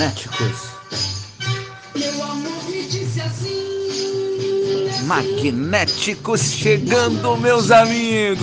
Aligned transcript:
Magnéticos. 0.00 0.70
Meu 1.94 2.22
amor 2.22 2.64
me 2.70 2.82
disse 2.84 3.20
assim. 3.20 4.88
Magnéticos 5.04 6.40
chegando, 6.40 7.36
meus 7.36 7.70
amigos! 7.70 8.40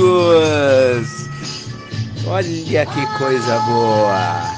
Olha 2.27 2.85
que 2.85 3.07
coisa 3.17 3.57
boa! 3.61 4.55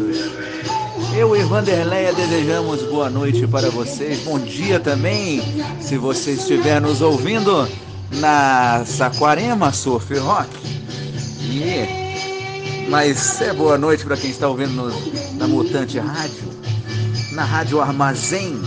Eu 1.21 1.37
e 1.37 1.43
Vanderleia 1.43 2.15
desejamos 2.15 2.81
boa 2.85 3.11
noite 3.11 3.47
para 3.47 3.69
vocês. 3.69 4.21
Bom 4.25 4.39
dia 4.39 4.81
também, 4.81 5.43
se 5.79 5.99
você 5.99 6.31
estiver 6.31 6.81
nos 6.81 7.03
ouvindo 7.03 7.69
na 8.13 8.83
Saquarema 8.87 9.71
Surf 9.71 10.17
Rock. 10.17 10.49
E... 11.43 12.89
Mas 12.89 13.39
é 13.43 13.53
boa 13.53 13.77
noite 13.77 14.03
para 14.03 14.17
quem 14.17 14.31
está 14.31 14.49
ouvindo 14.49 14.71
no- 14.73 15.37
na 15.37 15.47
Mutante 15.47 15.99
Rádio, 15.99 16.49
na 17.33 17.45
Rádio 17.45 17.83
Armazém, 17.83 18.59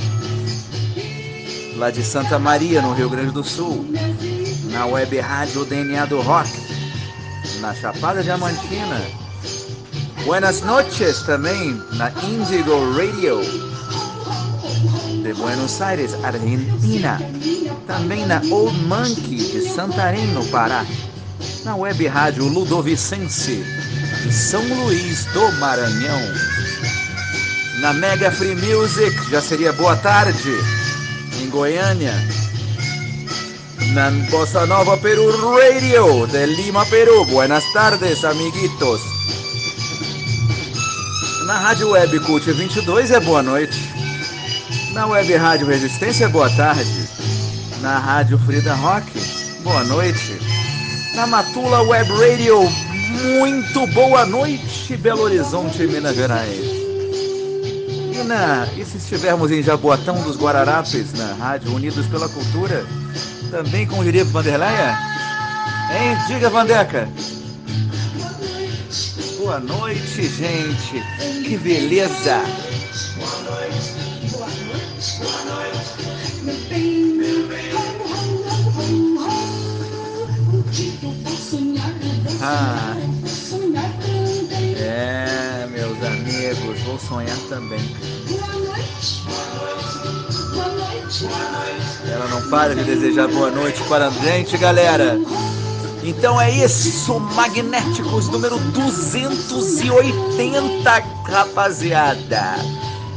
lá 1.76 1.90
de 1.90 2.04
Santa 2.04 2.38
Maria, 2.38 2.84
no 2.84 2.94
Rio 2.94 3.10
Grande 3.10 3.32
do 3.32 3.44
Sul, 3.44 3.84
na 4.72 4.86
Web 4.86 5.20
Rádio 5.20 5.66
DNA 5.66 6.06
do 6.06 6.22
Rock, 6.22 6.52
na 7.62 7.74
Chapada 7.74 8.22
Diamantina. 8.22 9.23
Buenas 10.26 10.62
noches 10.62 11.22
também 11.24 11.82
na 11.94 12.10
Indigo 12.24 12.94
Radio 12.96 13.42
de 15.22 15.34
Buenos 15.34 15.82
Aires, 15.82 16.14
Argentina. 16.24 17.20
Também 17.88 18.26
na 18.26 18.42
Old 18.50 18.78
Monkey 18.86 19.38
de 19.38 19.70
Santarém, 19.70 20.26
no 20.28 20.46
Pará. 20.46 20.86
Na 21.66 21.76
web 21.76 22.08
rádio 22.08 22.48
Ludovicense 22.48 23.66
de 24.24 24.34
São 24.34 24.64
Luís 24.64 25.26
do 25.34 25.52
Maranhão. 25.60 26.22
Na 27.82 27.94
Mega 27.94 28.32
Free 28.32 28.56
Music, 28.56 29.30
já 29.30 29.42
seria 29.42 29.74
boa 29.74 29.98
tarde, 29.98 30.52
em 31.42 31.50
Goiânia. 31.50 32.14
Na 33.94 34.10
Bossa 34.32 34.66
Nova 34.66 34.96
Peru 34.98 35.30
Radio 35.54 36.28
de 36.28 36.46
Lima, 36.46 36.86
Peru. 36.86 37.26
Buenas 37.26 37.64
tardes, 37.74 38.24
amiguitos. 38.24 39.13
Na 41.46 41.58
Rádio 41.60 41.90
Web 41.90 42.20
Cult 42.22 42.50
22 42.52 43.12
é 43.12 43.20
boa 43.20 43.44
noite. 43.44 43.78
Na 44.94 45.06
Web 45.08 45.34
Rádio 45.36 45.68
Resistência 45.68 46.26
é 46.26 46.30
boa 46.30 46.50
tarde. 46.50 47.10
Na 47.82 48.00
Rádio 48.00 48.40
Frida 48.40 48.74
Rock, 48.76 49.12
boa 49.62 49.84
noite. 49.84 50.40
Na 51.16 51.28
Matula 51.28 51.82
Web 51.82 52.10
Radio, 52.14 52.60
muito 53.38 53.86
boa 53.88 54.26
noite, 54.26 54.96
Belo 54.96 55.24
Horizonte, 55.24 55.86
Minas 55.86 56.16
Gerais. 56.16 56.66
E, 58.14 58.24
na, 58.26 58.66
e 58.78 58.86
se 58.86 58.96
estivermos 58.96 59.52
em 59.52 59.62
Jaboatão 59.62 60.16
dos 60.24 60.38
Guararapes, 60.38 61.12
na 61.12 61.34
Rádio 61.34 61.76
Unidos 61.76 62.06
pela 62.08 62.30
Cultura, 62.30 62.86
também 63.52 63.86
com 63.86 64.00
o 64.00 64.26
Vanderleia? 64.32 64.98
Hein? 65.92 66.18
Diga, 66.28 66.50
Vandeca. 66.50 67.10
Boa 69.44 69.60
noite, 69.60 70.24
gente. 70.24 71.04
Que 71.44 71.58
beleza. 71.58 72.44
Meu 76.42 76.56
bem, 76.70 76.94
meu 77.08 77.48
bem. 77.50 77.72
Ah. 82.42 82.96
sonhar, 82.96 83.04
vou 83.20 83.28
sonhar 83.28 83.92
também. 84.00 84.76
É, 84.78 85.68
meus 85.70 86.02
amigos, 86.02 86.80
vou 86.84 86.98
sonhar 87.00 87.38
também. 87.50 87.82
Boa 88.30 88.48
noite. 88.48 89.24
Boa 90.54 90.70
noite. 90.70 91.28
Ela 92.10 92.28
não 92.30 92.50
para 92.50 92.74
de 92.74 92.86
desejar 92.86 93.28
boa 93.28 93.52
noite 93.52 93.84
para 93.90 94.08
a 94.08 94.10
gente, 94.10 94.58
galera. 94.58 95.20
Então 96.06 96.40
é 96.40 96.52
isso, 96.52 97.20
Magnéticos 97.20 98.28
número 98.28 98.60
280, 98.60 101.04
rapaziada. 101.26 102.56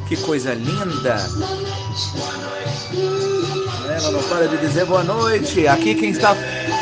Que 0.08 0.16
coisa 0.18 0.54
linda. 0.54 1.16
Ela 3.88 4.10
não 4.12 4.22
para 4.22 4.46
de 4.46 4.56
dizer 4.58 4.86
boa 4.86 5.02
noite. 5.02 5.66
Aqui 5.66 5.96
quem 5.96 6.10
está 6.10 6.36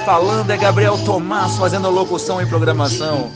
falando 0.05 0.51
é 0.51 0.59
Gabriel 0.59 0.99
Tomás, 1.07 1.57
fazendo 1.57 1.89
locução 1.89 2.43
e 2.43 2.47
programação 2.47 3.33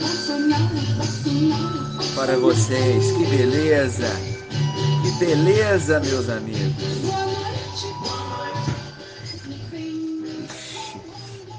para 2.15 2.37
vocês. 2.37 3.13
Que 3.13 3.25
beleza. 3.25 4.15
Que 5.03 5.11
beleza, 5.25 6.01
meus 6.01 6.29
amigos. 6.29 7.38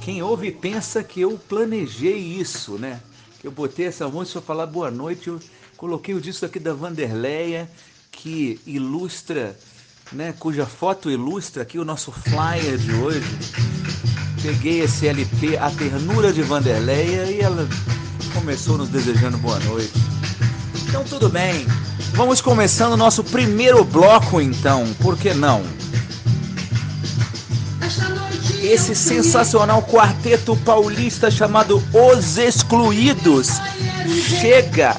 Quem 0.09 0.23
ouve 0.23 0.49
pensa 0.49 1.03
que 1.03 1.21
eu 1.21 1.39
planejei 1.47 2.17
isso, 2.17 2.79
né? 2.79 2.99
Eu 3.43 3.51
botei 3.51 3.85
essa 3.85 4.09
música 4.09 4.41
para 4.41 4.47
falar 4.47 4.65
boa 4.65 4.89
noite, 4.89 5.27
eu 5.27 5.39
coloquei 5.77 6.15
o 6.15 6.19
disco 6.19 6.47
aqui 6.47 6.57
da 6.57 6.73
Vanderleia, 6.73 7.69
que 8.11 8.59
ilustra, 8.65 9.55
né? 10.11 10.33
Cuja 10.39 10.65
foto 10.65 11.11
ilustra 11.11 11.61
aqui 11.61 11.77
o 11.77 11.85
nosso 11.85 12.11
flyer 12.11 12.75
de 12.79 12.91
hoje. 12.91 13.37
Peguei 14.41 14.81
esse 14.81 15.07
LP, 15.07 15.57
A 15.57 15.69
Ternura 15.69 16.33
de 16.33 16.41
Vanderleia, 16.41 17.31
e 17.31 17.41
ela 17.41 17.69
começou 18.33 18.79
nos 18.79 18.89
desejando 18.89 19.37
boa 19.37 19.59
noite. 19.59 19.93
Então 20.87 21.03
tudo 21.03 21.29
bem, 21.29 21.67
vamos 22.13 22.41
começando 22.41 22.93
o 22.93 22.97
nosso 22.97 23.23
primeiro 23.23 23.83
bloco 23.83 24.41
então, 24.41 24.91
por 25.03 25.15
que 25.15 25.35
não? 25.35 25.63
Esse 28.69 28.93
sensacional 28.93 29.81
quarteto 29.81 30.55
paulista 30.57 31.31
chamado 31.31 31.83
Os 31.91 32.37
Excluídos 32.37 33.47
chega 34.39 34.95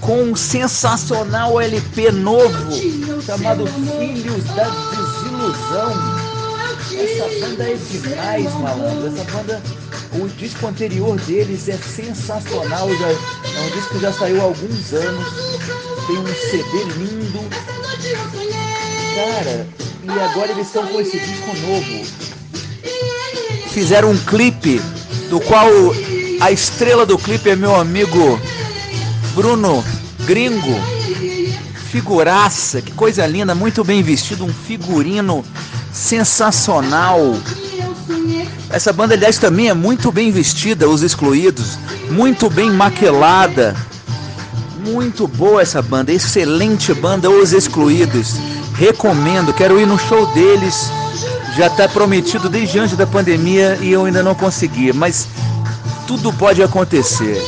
com 0.00 0.22
um 0.22 0.34
sensacional 0.34 1.60
LP 1.60 2.12
novo 2.12 2.72
chamado 3.20 3.66
Filhos 3.66 4.42
da 4.44 4.64
Desilusão. 4.64 5.92
Essa 6.94 7.46
banda 7.46 7.64
é 7.64 7.76
demais, 7.90 8.54
malandro. 8.54 9.08
Essa 9.08 9.30
banda, 9.30 9.62
o 10.14 10.26
disco 10.26 10.66
anterior 10.66 11.20
deles 11.20 11.68
é 11.68 11.76
sensacional. 11.76 12.88
Já, 12.96 13.08
é 13.08 13.60
um 13.66 13.70
disco 13.76 13.94
que 13.96 14.00
já 14.00 14.14
saiu 14.14 14.40
há 14.40 14.44
alguns 14.44 14.94
anos. 14.94 15.26
Tem 16.06 16.16
um 16.16 16.26
CD 16.26 16.84
lindo. 16.96 17.40
Cara, 19.14 19.66
e 20.04 20.10
agora 20.10 20.52
eles 20.52 20.68
estão 20.68 20.86
com 20.86 20.98
esse 21.02 21.20
disco 21.20 21.54
novo 21.66 22.39
fizeram 23.70 24.10
um 24.10 24.18
clipe 24.18 24.80
do 25.28 25.40
qual 25.40 25.68
a 26.40 26.50
estrela 26.50 27.06
do 27.06 27.16
clipe 27.16 27.50
é 27.50 27.56
meu 27.56 27.74
amigo 27.74 28.40
Bruno 29.34 29.84
Gringo. 30.26 30.80
Figuraça, 31.90 32.80
que 32.80 32.92
coisa 32.92 33.26
linda, 33.26 33.54
muito 33.54 33.82
bem 33.82 34.02
vestido, 34.02 34.44
um 34.44 34.52
figurino 34.52 35.44
sensacional. 35.92 37.36
Essa 38.70 38.92
banda, 38.92 39.14
aliás, 39.14 39.38
também 39.38 39.68
é 39.68 39.74
muito 39.74 40.12
bem 40.12 40.30
vestida, 40.30 40.88
Os 40.88 41.02
Excluídos, 41.02 41.76
muito 42.10 42.48
bem 42.48 42.70
maquilada. 42.70 43.74
Muito 44.86 45.26
boa 45.26 45.60
essa 45.60 45.82
banda, 45.82 46.12
excelente 46.12 46.94
banda, 46.94 47.28
Os 47.28 47.52
Excluídos. 47.52 48.34
Recomendo, 48.74 49.52
quero 49.52 49.80
ir 49.80 49.86
no 49.86 49.98
show 49.98 50.26
deles 50.32 50.90
Já 51.56 51.66
está 51.66 51.88
prometido 51.88 52.48
desde 52.48 52.78
antes 52.78 52.96
da 52.96 53.06
pandemia 53.06 53.78
e 53.80 53.92
eu 53.92 54.04
ainda 54.04 54.22
não 54.22 54.34
consegui, 54.34 54.92
mas 54.92 55.26
tudo 56.06 56.32
pode 56.32 56.62
acontecer. 56.62 57.40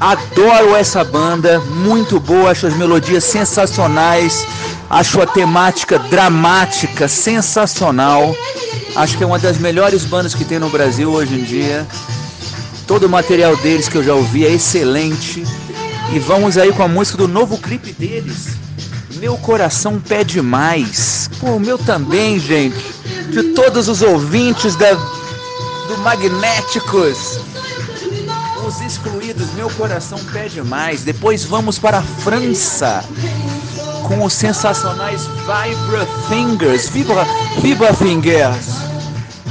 Adoro 0.00 0.74
essa 0.74 1.04
banda, 1.04 1.60
muito 1.60 2.18
boa, 2.18 2.50
acho 2.50 2.66
as 2.66 2.74
melodias 2.74 3.22
sensacionais, 3.22 4.46
acho 4.88 5.20
a 5.20 5.26
temática 5.26 5.98
dramática 5.98 7.06
sensacional. 7.06 8.34
Acho 8.96 9.18
que 9.18 9.22
é 9.22 9.26
uma 9.26 9.38
das 9.38 9.58
melhores 9.58 10.04
bandas 10.04 10.34
que 10.34 10.44
tem 10.44 10.58
no 10.58 10.70
Brasil 10.70 11.12
hoje 11.12 11.34
em 11.34 11.44
dia. 11.44 11.86
Todo 12.86 13.04
o 13.04 13.10
material 13.10 13.54
deles 13.58 13.88
que 13.88 13.96
eu 13.96 14.02
já 14.02 14.14
ouvi 14.14 14.46
é 14.46 14.50
excelente. 14.50 15.44
E 16.12 16.18
vamos 16.18 16.56
aí 16.56 16.72
com 16.72 16.82
a 16.82 16.88
música 16.88 17.18
do 17.18 17.28
novo 17.28 17.58
clipe 17.58 17.92
deles. 17.92 18.56
Meu 19.16 19.36
coração 19.36 20.00
pede 20.00 20.40
mais. 20.40 21.19
Pô, 21.40 21.52
o 21.52 21.60
meu 21.60 21.78
também, 21.78 22.38
gente. 22.38 22.76
De 23.30 23.54
todos 23.54 23.88
os 23.88 24.02
ouvintes 24.02 24.76
da, 24.76 24.92
do 24.92 25.96
Magnéticos. 26.02 27.40
Os 28.66 28.80
excluídos, 28.82 29.50
meu 29.54 29.70
coração 29.70 30.18
pede 30.32 30.62
mais. 30.62 31.02
Depois 31.02 31.42
vamos 31.44 31.78
para 31.78 31.98
a 31.98 32.02
França 32.02 33.02
com 34.06 34.22
os 34.22 34.34
sensacionais 34.34 35.22
Vibra 35.26 36.06
Fingers. 36.28 36.90
Vibra, 36.90 37.26
Vibra 37.62 37.94
Fingers. 37.94 38.66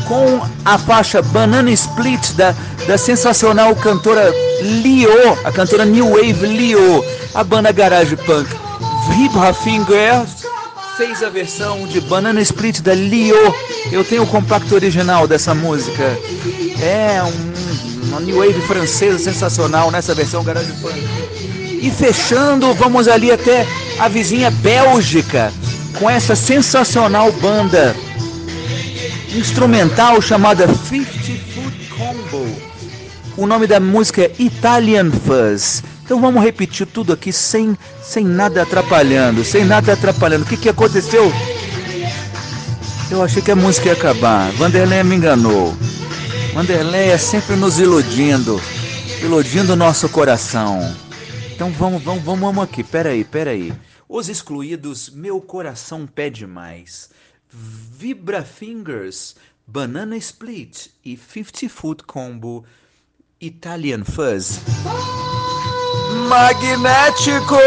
Com 0.07 0.41
a 0.65 0.77
faixa 0.77 1.23
Banana 1.23 1.71
Split 1.71 2.33
da, 2.33 2.53
da 2.87 2.97
sensacional 2.99 3.75
cantora 3.75 4.31
Lio, 4.61 5.37
a 5.43 5.51
cantora 5.51 5.85
New 5.85 6.11
Wave 6.11 6.45
Lio, 6.45 7.03
a 7.33 7.43
banda 7.43 7.71
Garage 7.71 8.15
Punk. 8.15 8.47
Vibra 9.09 9.53
Fingers 9.53 10.38
fez 10.99 11.23
a 11.23 11.29
versão 11.29 11.87
de 11.87 12.01
Banana 12.01 12.41
Split 12.41 12.81
da 12.81 12.93
Lio. 12.93 13.55
Eu 13.89 14.03
tenho 14.03 14.23
o 14.23 14.27
compacto 14.27 14.75
original 14.75 15.25
dessa 15.25 15.55
música. 15.55 16.03
É 16.81 17.23
um, 17.23 18.07
uma 18.09 18.19
New 18.19 18.39
Wave 18.39 18.59
francesa 18.67 19.17
sensacional 19.17 19.89
nessa 19.91 20.13
versão 20.13 20.43
Garage 20.43 20.73
Punk. 20.81 21.01
E 21.81 21.89
fechando, 21.89 22.73
vamos 22.73 23.07
ali 23.07 23.31
até 23.31 23.65
a 23.97 24.09
vizinha 24.09 24.51
Bélgica 24.51 25.53
com 25.97 26.09
essa 26.09 26.35
sensacional 26.35 27.31
banda 27.31 27.95
instrumental 29.33 30.21
chamada 30.21 30.67
50 30.67 31.07
Foot 31.53 31.89
Combo. 31.97 32.45
O 33.37 33.47
nome 33.47 33.67
da 33.67 33.79
música 33.79 34.23
é 34.23 34.33
Italian 34.37 35.11
Fuzz. 35.11 35.81
Então 36.09 36.19
vamos 36.19 36.43
repetir 36.43 36.87
tudo 36.87 37.13
aqui 37.13 37.31
sem, 37.31 37.77
sem 38.01 38.25
nada 38.25 38.63
atrapalhando, 38.63 39.43
sem 39.43 39.63
nada 39.63 39.93
atrapalhando. 39.93 40.43
O 40.43 40.47
que, 40.47 40.57
que 40.57 40.67
aconteceu? 40.67 41.31
Eu 43.11 43.21
achei 43.21 43.43
que 43.43 43.51
a 43.51 43.55
música 43.55 43.89
ia 43.89 43.93
acabar. 43.93 44.51
Vanderlei 44.53 45.03
me 45.03 45.15
enganou. 45.15 45.77
Vanderlei 46.51 47.11
é 47.11 47.17
sempre 47.19 47.55
nos 47.55 47.77
iludindo, 47.77 48.59
iludindo 49.21 49.73
o 49.73 49.75
nosso 49.75 50.09
coração. 50.09 50.79
Então 51.53 51.71
vamos, 51.73 52.01
vamos, 52.01 52.23
vamos, 52.23 52.41
vamos 52.41 52.63
aqui. 52.63 52.83
Peraí, 52.83 53.23
peraí. 53.23 53.71
Os 54.09 54.29
excluídos, 54.29 55.11
meu 55.11 55.39
coração 55.39 56.07
pede 56.07 56.47
mais. 56.47 57.11
Vibra 57.51 58.41
Fingers, 58.41 59.35
Banana 59.67 60.17
Split 60.17 60.87
e 61.05 61.15
50 61.15 61.69
Foot 61.69 62.03
Combo 62.03 62.65
Italian 63.39 64.03
Fuzz. 64.03 64.59
Magnéticos! 66.09 67.59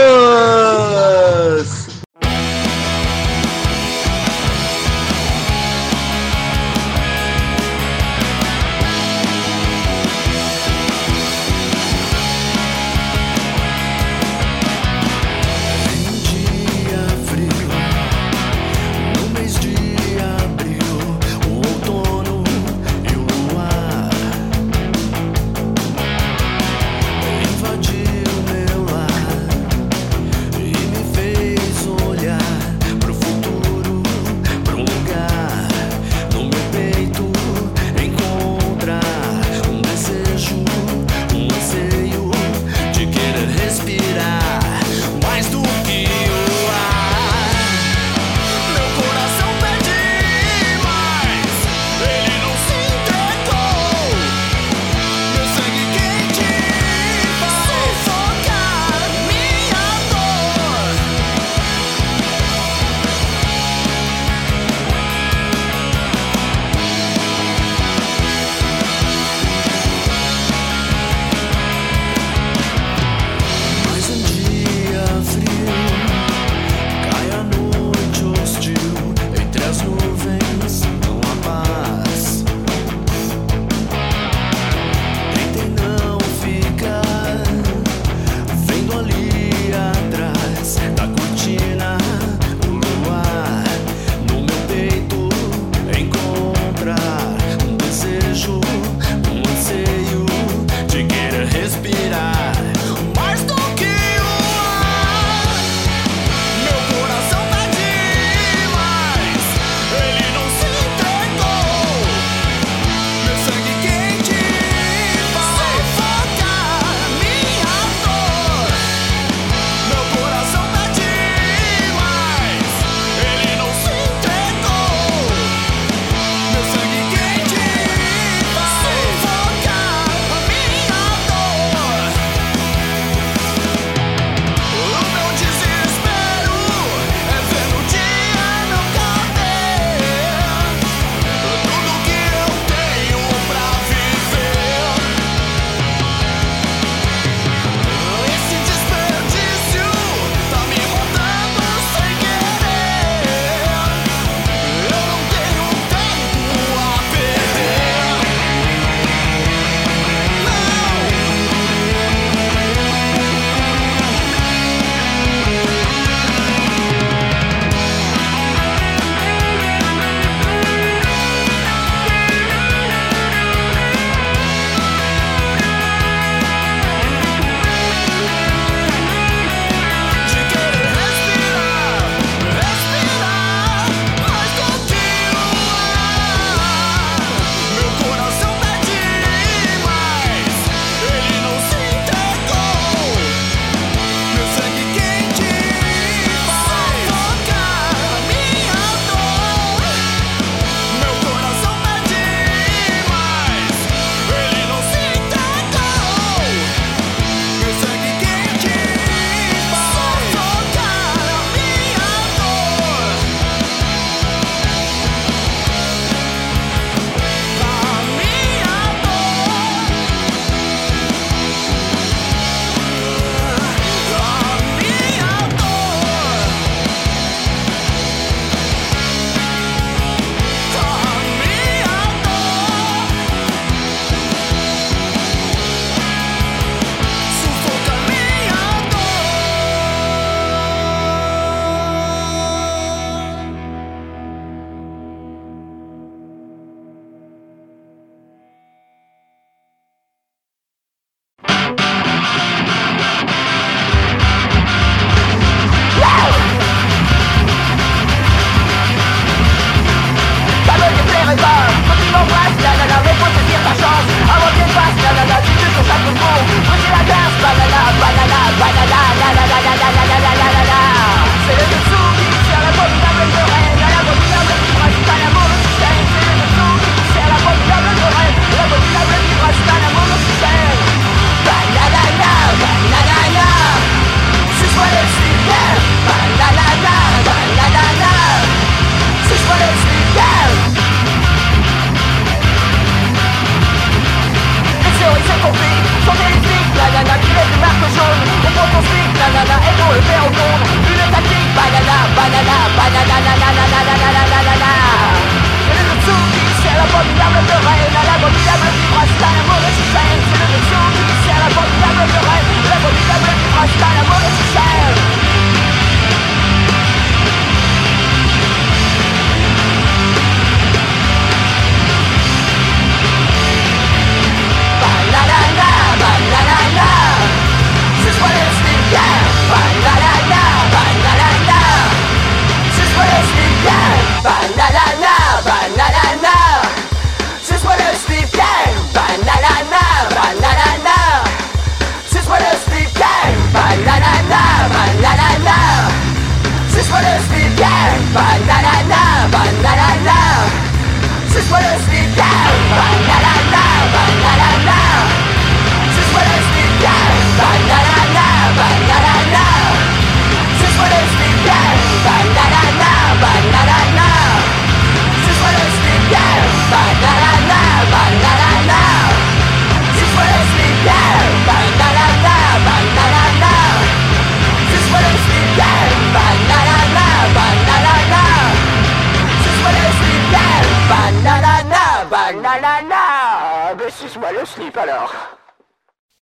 Alors. 384.70 385.12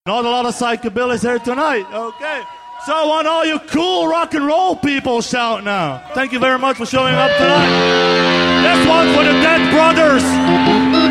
Not 0.05 0.25
a 0.25 0.29
lot 0.29 0.45
of 0.45 0.53
psychobillies 0.53 1.21
here 1.21 1.39
tonight. 1.39 1.85
Okay. 1.91 2.41
So 2.85 2.93
I 2.93 3.05
want 3.05 3.27
all 3.27 3.45
you 3.45 3.59
cool 3.59 4.07
rock 4.07 4.33
and 4.35 4.45
roll 4.45 4.75
people 4.75 5.21
shout 5.21 5.63
now. 5.63 6.03
Thank 6.13 6.31
you 6.31 6.39
very 6.39 6.59
much 6.59 6.77
for 6.77 6.85
showing 6.85 7.15
up 7.15 7.31
tonight. 7.37 8.61
This 8.61 8.87
one's 8.87 9.15
for 9.15 9.23
the 9.23 9.33
Dead 9.41 9.71
Brothers. 9.73 11.04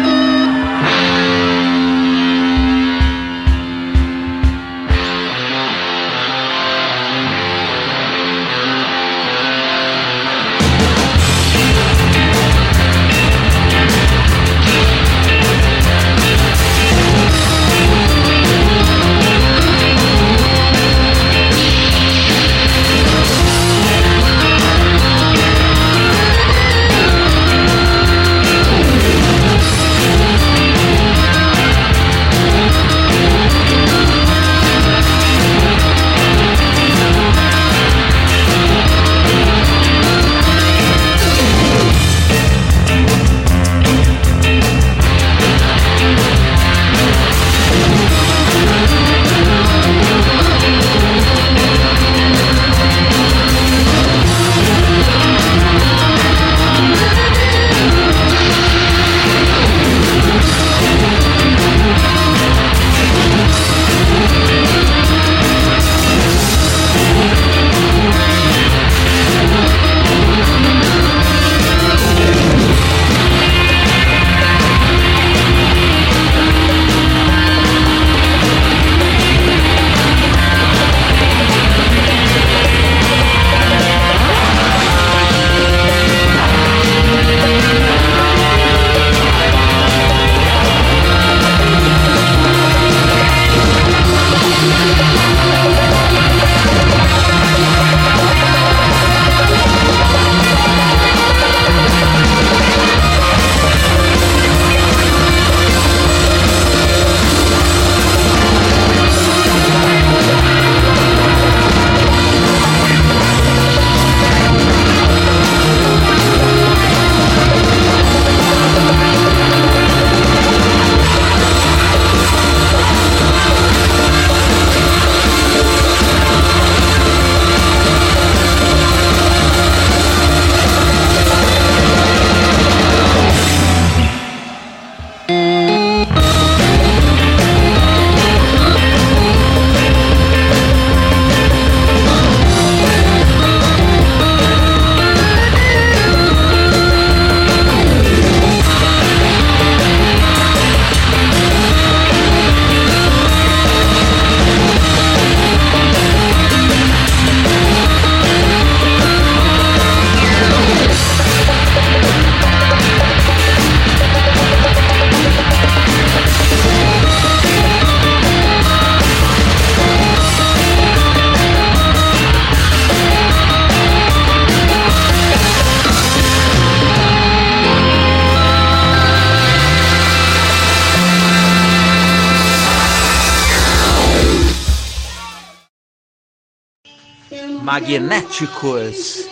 Magnéticos. 187.84 189.26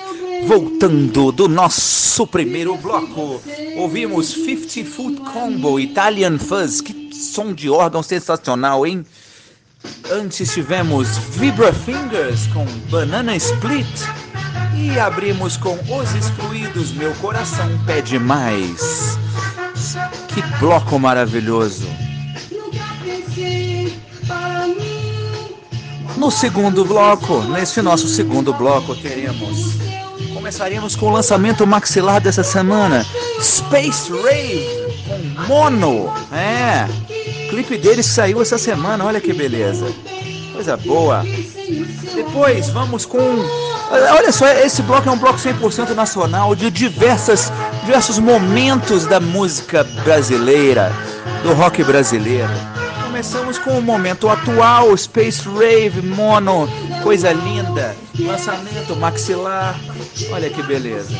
Voltando 0.46 1.32
do 1.32 1.48
nosso 1.48 2.26
primeiro 2.26 2.76
bloco, 2.76 3.40
ouvimos 3.76 4.28
50 4.28 4.90
Foot 4.90 5.20
Combo 5.20 5.80
Italian 5.80 6.38
Fuzz. 6.38 6.80
Que 6.80 7.10
som 7.14 7.54
de 7.54 7.70
órgão 7.70 8.02
sensacional, 8.02 8.86
hein? 8.86 9.06
Antes 10.10 10.52
tivemos 10.52 11.16
Vibra 11.36 11.72
Fingers 11.72 12.46
com 12.48 12.66
Banana 12.90 13.34
Split. 13.36 13.86
E 14.76 14.98
abrimos 14.98 15.56
com 15.56 15.74
Os 15.74 16.14
Excluídos, 16.14 16.92
Meu 16.92 17.14
Coração 17.14 17.68
Pede 17.86 18.18
Mais. 18.18 19.16
Que 20.28 20.42
bloco 20.58 20.98
maravilhoso! 20.98 22.01
No 26.22 26.30
segundo 26.30 26.84
bloco, 26.84 27.40
nesse 27.48 27.82
nosso 27.82 28.06
segundo 28.06 28.54
bloco, 28.54 28.94
teremos. 28.94 29.72
Começaríamos 30.32 30.94
com 30.94 31.06
o 31.06 31.10
lançamento 31.10 31.66
maxilar 31.66 32.20
dessa 32.20 32.44
semana: 32.44 33.04
Space 33.40 34.08
Rave 34.08 34.68
com 35.04 35.48
Mono. 35.48 36.12
É, 36.32 36.86
clipe 37.50 37.76
deles 37.76 38.06
saiu 38.06 38.40
essa 38.40 38.56
semana, 38.56 39.04
olha 39.04 39.20
que 39.20 39.32
beleza. 39.32 39.84
Coisa 40.52 40.76
boa. 40.76 41.24
Depois 42.14 42.68
vamos 42.68 43.04
com. 43.04 43.18
Olha 43.90 44.30
só, 44.30 44.46
esse 44.46 44.80
bloco 44.82 45.08
é 45.08 45.12
um 45.12 45.18
bloco 45.18 45.40
100% 45.40 45.92
nacional 45.92 46.54
de 46.54 46.70
diversas, 46.70 47.52
diversos 47.84 48.20
momentos 48.20 49.06
da 49.06 49.18
música 49.18 49.82
brasileira, 50.04 50.92
do 51.42 51.52
rock 51.52 51.82
brasileiro. 51.82 52.81
Começamos 53.22 53.56
com 53.56 53.78
o 53.78 53.80
momento 53.80 54.28
atual, 54.28 54.96
Space 54.96 55.48
Rave, 55.48 56.02
Mono, 56.02 56.68
coisa 57.04 57.32
linda, 57.32 57.94
lançamento 58.18 58.96
maxilar, 58.96 59.78
olha 60.32 60.50
que 60.50 60.60
beleza. 60.60 61.14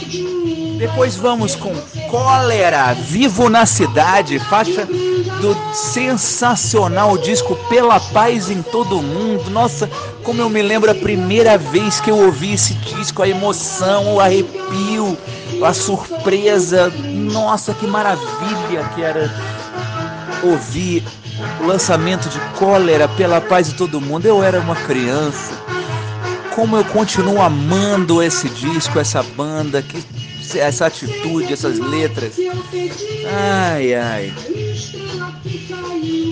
Depois 0.81 1.15
vamos 1.15 1.55
com 1.55 1.73
Cólera, 2.11 2.93
Vivo 2.93 3.49
na 3.49 3.65
Cidade, 3.67 4.41
faixa 4.41 4.85
do 4.85 5.57
sensacional 5.73 7.17
disco 7.17 7.55
Pela 7.69 8.01
Paz 8.01 8.51
em 8.51 8.63
Todo 8.63 9.01
Mundo. 9.01 9.49
Nossa, 9.49 9.89
como 10.25 10.43
eu 10.43 10.51
me 10.51 10.61
lembro 10.61 10.91
a 10.91 10.97
primeira 10.97 11.57
vez 11.57 12.01
que 12.01 12.11
eu 12.11 12.19
ouvi 12.19 12.55
esse 12.55 12.75
disco, 12.75 13.23
a 13.23 13.29
emoção, 13.29 14.17
o 14.17 14.21
arrepio, 14.21 15.17
a 15.65 15.73
surpresa. 15.73 16.93
Nossa, 16.99 17.73
que 17.73 17.87
maravilha 17.87 18.91
que 18.93 19.03
era 19.03 19.31
ouvir 20.43 21.05
o 21.61 21.67
lançamento 21.67 22.29
de 22.29 22.39
Cólera 22.59 23.09
pela 23.09 23.41
paz 23.41 23.69
de 23.69 23.75
todo 23.75 24.01
mundo. 24.01 24.27
Eu 24.27 24.43
era 24.43 24.61
uma 24.61 24.77
criança. 24.77 25.53
Como 26.55 26.77
eu 26.77 26.85
continuo 26.85 27.41
amando 27.41 28.23
esse 28.23 28.49
disco, 28.49 28.99
essa 28.99 29.23
banda, 29.23 29.81
que 29.83 30.05
essa 30.59 30.87
atitude, 30.87 31.53
essas 31.53 31.79
letras. 31.79 32.35
Ai, 33.27 33.95
ai. 33.95 34.33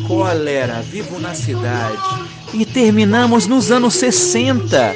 Cólera, 0.07 0.83
vivo 0.83 1.19
na 1.19 1.35
cidade. 1.35 1.99
E 2.53 2.67
terminamos 2.67 3.47
nos 3.47 3.71
anos 3.71 3.95
60 3.95 4.95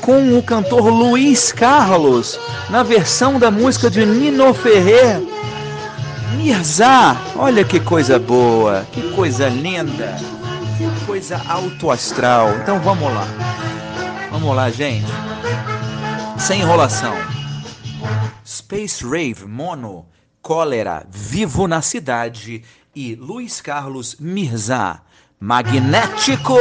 com 0.00 0.36
o 0.36 0.42
cantor 0.42 0.88
Luiz 0.88 1.52
Carlos 1.52 2.38
na 2.70 2.82
versão 2.82 3.38
da 3.38 3.50
música 3.50 3.90
de 3.90 4.04
Nino 4.04 4.52
Ferrer. 4.52 5.22
Mirza, 6.36 7.16
olha 7.36 7.64
que 7.64 7.80
coisa 7.80 8.18
boa, 8.18 8.86
que 8.92 9.12
coisa 9.12 9.48
linda, 9.48 10.16
que 10.76 11.06
coisa 11.06 11.40
alto 11.48 11.90
astral. 11.90 12.50
Então 12.62 12.78
vamos 12.80 13.12
lá. 13.12 13.26
Vamos 14.30 14.54
lá, 14.54 14.70
gente. 14.70 15.10
Sem 16.38 16.60
enrolação. 16.60 17.14
Space 18.44 19.04
Rave 19.04 19.46
Mono, 19.46 20.06
Cólera, 20.42 21.06
Vivo 21.10 21.66
na 21.66 21.82
Cidade 21.82 22.62
e 22.94 23.14
Luiz 23.14 23.60
Carlos 23.60 24.16
Mirza, 24.18 25.00
Magnéticos. 25.40 26.58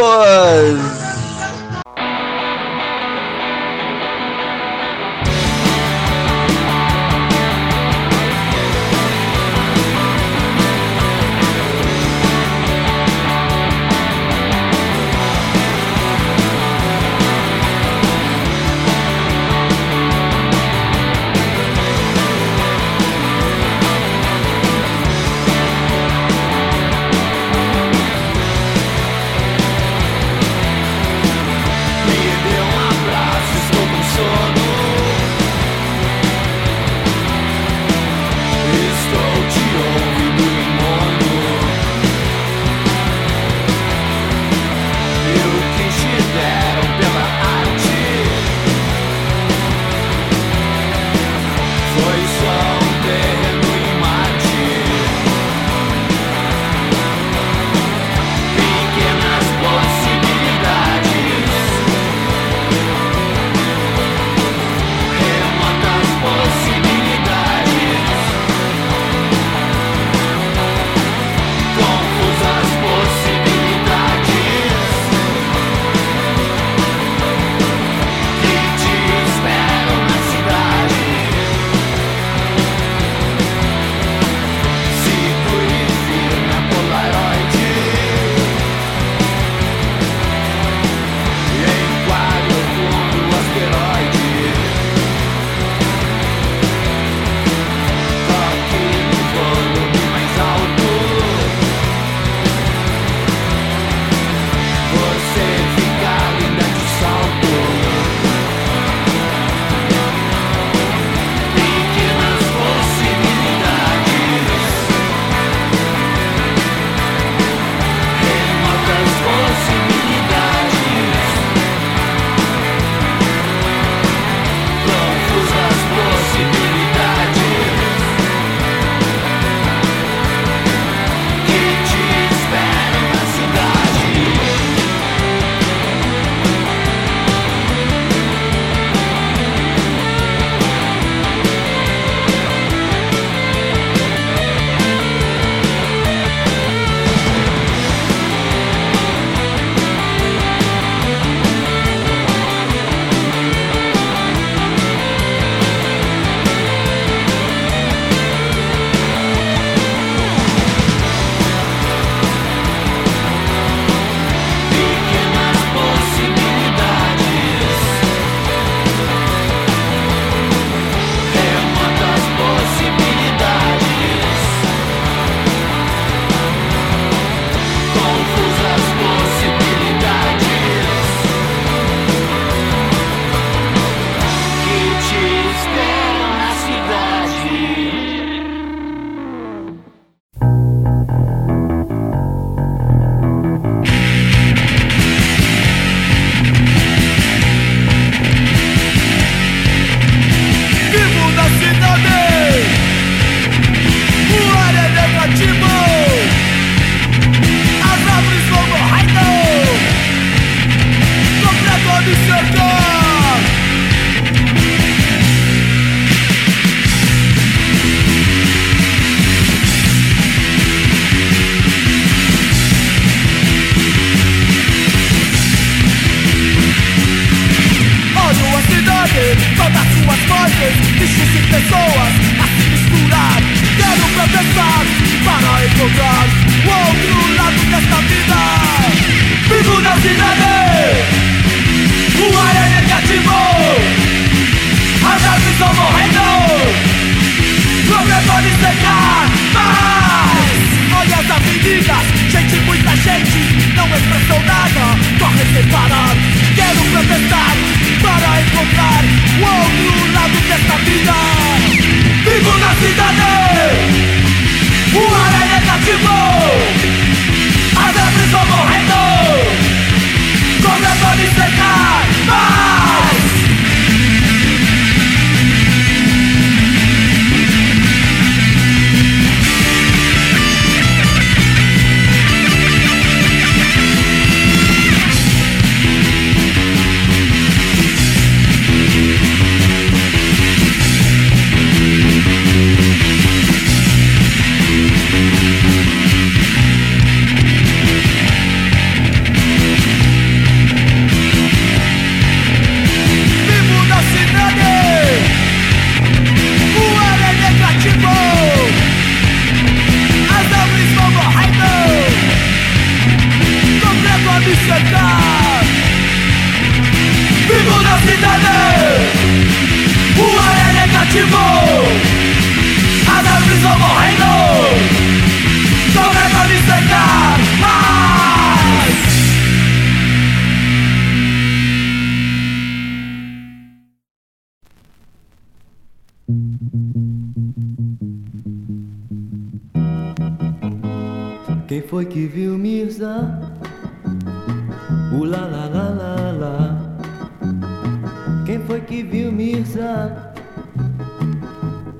Foi 348.67 348.81
que 348.81 349.01
viu 349.01 349.31
Mirza? 349.31 350.33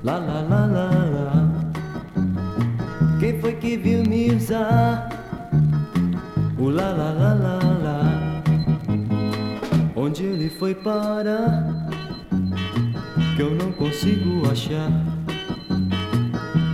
Lá 0.04 0.18
lá 0.18 0.42
lá 0.42 0.66
lá 0.66 0.90
lá. 1.14 1.48
Quem 3.18 3.40
foi 3.40 3.54
que 3.54 3.78
viu 3.78 4.02
Mirza? 4.06 5.08
O 6.58 6.68
lá 6.68 6.90
lá 6.90 7.10
lá 7.12 7.32
lá 7.32 7.58
lá. 7.84 8.02
Onde 9.96 10.24
ele 10.24 10.50
foi 10.50 10.74
parar? 10.74 11.88
Que 13.34 13.42
eu 13.42 13.54
não 13.54 13.72
consigo 13.72 14.50
achar. 14.50 14.92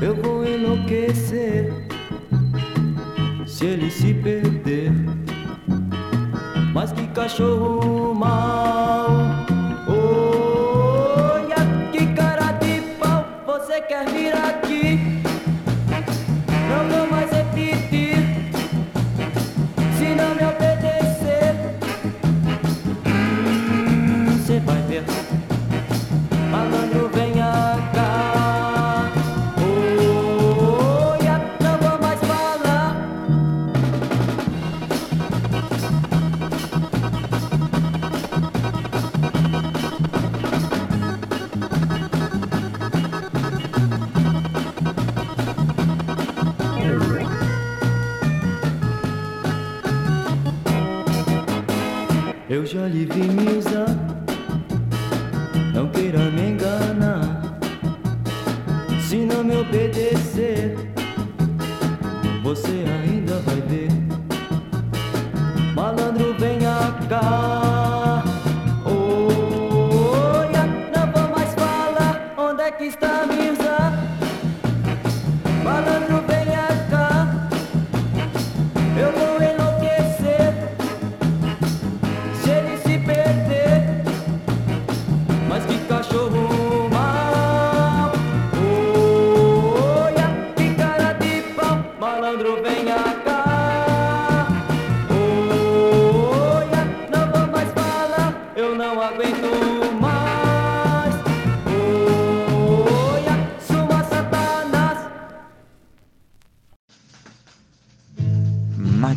Eu 0.02 0.16
vou 0.16 0.44
enlouquecer 0.44 1.72
se 3.46 3.64
ele 3.64 3.88
se 3.92 4.12
perder. 4.12 4.90
Mas 6.74 6.90
que 6.90 7.06
cachorro 7.08 8.12
mau! 8.12 9.03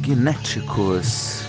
Magnéticos. 0.08 1.44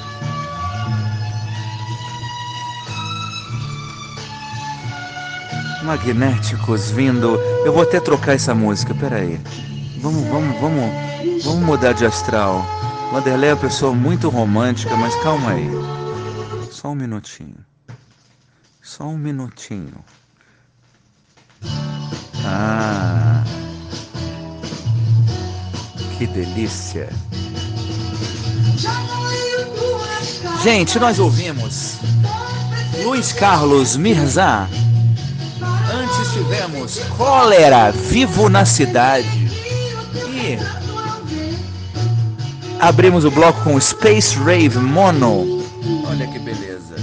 Magnéticos 5.85 6.91
vindo. 6.91 7.37
Eu 7.65 7.73
vou 7.73 7.85
até 7.85 8.01
trocar 8.01 8.35
essa 8.35 8.57
música, 8.57 8.93
peraí. 8.97 9.41
Vamos, 10.01 10.27
vamos, 10.27 10.61
vamos, 10.61 11.45
vamos 11.45 11.63
mudar 11.63 11.93
de 11.93 12.05
astral. 12.05 12.67
Vanderlei 13.13 13.51
é 13.51 13.55
uma 13.55 13.61
pessoa 13.61 13.95
muito 13.95 14.29
romântica, 14.29 14.97
mas 14.97 15.15
calma 15.23 15.53
aí. 15.53 15.71
Só 16.69 16.89
um 16.89 16.97
minutinho. 16.97 17.65
Só 18.83 19.05
um 19.05 19.17
minutinho. 19.17 20.05
Ah. 22.45 23.45
Que 26.19 26.27
delícia. 26.27 27.09
Gente, 30.63 30.99
nós 30.99 31.19
ouvimos 31.19 31.97
Luiz 33.03 33.33
Carlos 33.33 33.97
Mirza. 33.97 34.69
Antes 35.93 36.33
tivemos 36.33 36.99
Cólera 37.17 37.91
Vivo 37.91 38.49
na 38.49 38.65
Cidade. 38.65 39.49
E 40.33 40.59
abrimos 42.81 43.25
o 43.25 43.31
bloco 43.31 43.63
com 43.65 43.81
Space 43.81 44.37
Rave 44.37 44.79
Mono. 44.79 45.65
Olha 46.09 46.27
que 46.27 46.39
beleza. 46.39 46.97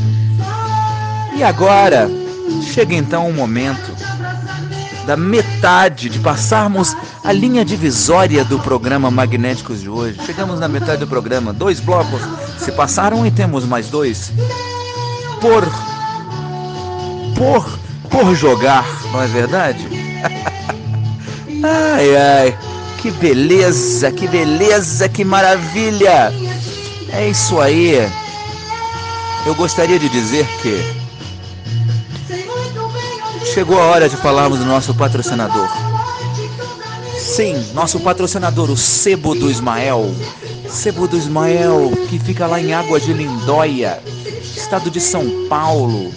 E 1.35 1.43
agora 1.43 2.09
chega 2.73 2.93
então 2.93 3.29
o 3.29 3.33
momento 3.33 3.94
da 5.05 5.15
metade 5.15 6.09
de 6.09 6.19
passarmos 6.19 6.95
a 7.23 7.31
linha 7.31 7.63
divisória 7.63 8.43
do 8.43 8.59
programa 8.59 9.11
Magnéticos 9.11 9.81
de 9.81 9.89
hoje. 9.89 10.19
Chegamos 10.25 10.59
na 10.59 10.67
metade 10.67 10.99
do 10.99 11.07
programa, 11.07 11.53
dois 11.53 11.79
blocos 11.79 12.21
se 12.59 12.71
passaram 12.71 13.25
e 13.25 13.31
temos 13.31 13.65
mais 13.65 13.87
dois 13.89 14.31
por 15.39 15.63
por 17.35 17.79
por 18.09 18.35
jogar, 18.35 18.85
não 19.11 19.21
é 19.21 19.27
verdade? 19.27 19.87
ai 21.63 22.15
ai, 22.15 22.57
que 23.01 23.11
beleza, 23.11 24.11
que 24.11 24.27
beleza, 24.27 25.09
que 25.09 25.23
maravilha! 25.23 26.33
É 27.11 27.29
isso 27.29 27.59
aí. 27.59 28.09
Eu 29.45 29.53
gostaria 29.55 29.99
de 29.99 30.09
dizer 30.09 30.45
que 30.61 31.04
chegou 33.55 33.79
a 33.79 33.85
hora 33.85 34.09
de 34.09 34.17
falarmos 34.17 34.59
do 34.59 34.65
nosso 34.65 34.93
patrocinador. 34.93 35.69
Sim, 37.17 37.55
nosso 37.73 38.01
patrocinador, 38.01 38.69
o 38.69 38.75
Sebo 38.75 39.33
do 39.33 39.49
Ismael. 39.49 40.13
Sebo 40.69 41.07
do 41.07 41.15
Ismael, 41.15 41.89
que 42.09 42.19
fica 42.19 42.47
lá 42.47 42.59
em 42.59 42.73
Água 42.73 42.99
de 42.99 43.13
Lindóia, 43.13 44.03
estado 44.57 44.91
de 44.91 44.99
São 44.99 45.47
Paulo. 45.47 46.11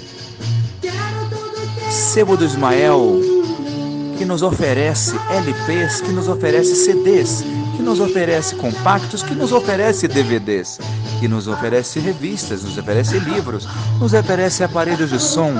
Sebo 1.88 2.36
do 2.36 2.44
Ismael, 2.44 3.20
que 4.18 4.24
nos 4.24 4.42
oferece 4.42 5.14
LPs, 5.30 6.00
que 6.00 6.10
nos 6.10 6.26
oferece 6.26 6.74
CDs, 6.74 7.44
que 7.76 7.82
nos 7.84 8.00
oferece 8.00 8.56
compactos, 8.56 9.22
que 9.22 9.36
nos 9.36 9.52
oferece 9.52 10.08
DVDs, 10.08 10.80
que 11.20 11.28
nos 11.28 11.46
oferece 11.46 12.00
revistas, 12.00 12.64
nos 12.64 12.76
oferece 12.76 13.20
livros, 13.20 13.68
nos 14.00 14.12
oferece 14.12 14.64
aparelhos 14.64 15.12
de 15.12 15.20
som 15.20 15.54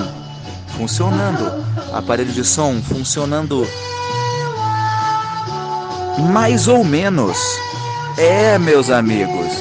funcionando, 0.79 1.61
aparelho 1.91 2.31
de 2.31 2.45
som 2.45 2.81
funcionando 2.81 3.67
mais 6.31 6.69
ou 6.69 6.85
menos. 6.85 7.37
É, 8.17 8.57
meus 8.57 8.89
amigos. 8.89 9.51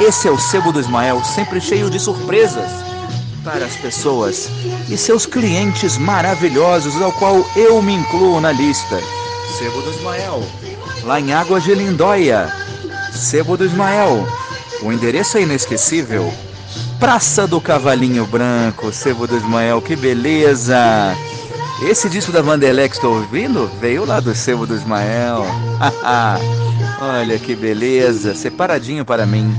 Esse 0.00 0.28
é 0.28 0.30
o 0.30 0.38
Sebo 0.38 0.72
do 0.72 0.78
Ismael, 0.78 1.20
sempre 1.24 1.60
cheio 1.60 1.90
de 1.90 1.98
surpresas 1.98 2.70
para 3.42 3.64
as 3.64 3.74
pessoas 3.74 4.48
e 4.88 4.96
seus 4.96 5.26
clientes 5.26 5.98
maravilhosos, 5.98 7.02
ao 7.02 7.10
qual 7.12 7.44
eu 7.56 7.82
me 7.82 7.94
incluo 7.94 8.40
na 8.40 8.52
lista. 8.52 9.00
Sebo 9.58 9.82
do 9.82 9.90
Ismael, 9.90 10.46
lá 11.02 11.18
em 11.18 11.32
Águas 11.32 11.64
de 11.64 11.74
Lindóia. 11.74 12.52
Sebo 13.12 13.56
do 13.56 13.64
Ismael, 13.64 14.26
o 14.80 14.92
endereço 14.92 15.38
é 15.38 15.42
inesquecível. 15.42 16.32
Praça 17.02 17.48
do 17.48 17.60
Cavalinho 17.60 18.24
Branco, 18.24 18.92
Sebo 18.92 19.26
do 19.26 19.36
Ismael, 19.36 19.82
que 19.82 19.96
beleza! 19.96 20.76
Esse 21.82 22.08
disco 22.08 22.30
da 22.30 22.40
Vanderlei 22.40 22.88
que 22.88 22.94
estou 22.94 23.16
ouvindo 23.16 23.68
veio 23.80 24.04
lá 24.04 24.20
do 24.20 24.32
Sebo 24.36 24.68
do 24.68 24.76
Ismael. 24.76 25.44
Olha 27.02 27.36
que 27.40 27.56
beleza, 27.56 28.36
separadinho 28.36 29.04
para 29.04 29.26
mim. 29.26 29.52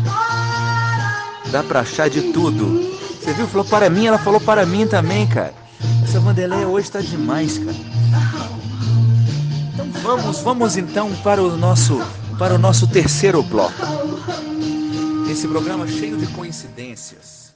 Dá 1.52 1.62
pra 1.62 1.82
achar 1.82 2.10
de 2.10 2.32
tudo. 2.32 2.82
Você 3.22 3.34
viu? 3.34 3.46
Falou 3.46 3.66
para 3.66 3.90
mim, 3.90 4.06
ela 4.06 4.18
falou 4.18 4.40
para 4.40 4.66
mim 4.66 4.88
também, 4.88 5.28
cara. 5.28 5.54
Essa 6.02 6.22
Vanderlei 6.22 6.64
hoje 6.64 6.90
tá 6.90 7.02
demais, 7.02 7.58
cara. 7.58 7.76
Então 9.74 9.92
vamos, 10.02 10.40
vamos 10.40 10.78
então 10.78 11.12
para 11.22 11.44
o 11.44 11.58
nosso 11.58 12.02
para 12.40 12.56
o 12.56 12.58
nosso 12.58 12.88
terceiro 12.88 13.44
bloco. 13.44 13.74
Esse 15.30 15.48
programa 15.48 15.88
cheio 15.88 16.18
de 16.18 16.28
coincidências. 16.28 17.54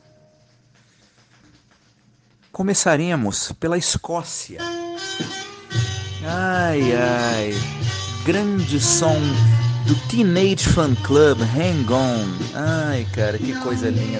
Começaremos 2.51 3.51
pela 3.59 3.77
Escócia. 3.77 4.59
Ai, 6.25 6.93
ai. 6.93 7.53
Grande 8.25 8.79
som 8.79 9.15
do 9.85 9.95
Teenage 10.09 10.67
Fan 10.67 10.95
Club 10.95 11.39
Hang 11.41 11.93
On. 11.93 12.25
Ai, 12.53 13.05
cara, 13.13 13.37
que 13.37 13.53
coisa 13.59 13.89
linda. 13.89 14.19